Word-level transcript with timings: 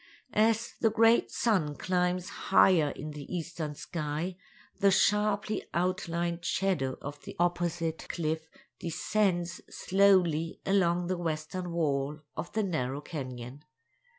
As 0.33 0.73
the 0.81 0.89
great 0.89 1.29
sun 1.29 1.75
climbs 1.75 2.29
higher 2.49 2.89
in 2.89 3.11
the 3.11 3.31
eastern 3.31 3.75
sky, 3.75 4.35
the 4.79 4.89
sharply 4.89 5.63
outlined 5.75 6.43
shadow 6.43 6.97
of 7.03 7.21
the 7.21 7.35
opposite 7.37 8.09
cliff 8.09 8.49
descends 8.79 9.61
slowly 9.69 10.59
along 10.65 11.05
the 11.05 11.19
western 11.19 11.71
wall 11.71 12.21
of 12.35 12.51
the 12.53 12.63
narrow 12.63 12.99
canyon. 13.01 13.63